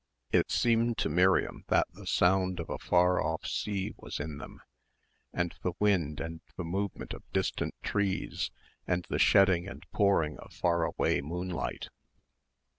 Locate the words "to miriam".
0.97-1.63